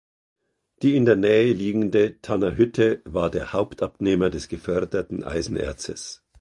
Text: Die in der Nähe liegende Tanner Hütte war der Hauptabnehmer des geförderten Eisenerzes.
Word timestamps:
Die 0.81 0.95
in 0.95 1.05
der 1.05 1.15
Nähe 1.15 1.53
liegende 1.53 2.19
Tanner 2.23 2.57
Hütte 2.57 3.03
war 3.05 3.29
der 3.29 3.53
Hauptabnehmer 3.53 4.31
des 4.31 4.47
geförderten 4.47 5.23
Eisenerzes. 5.23 6.23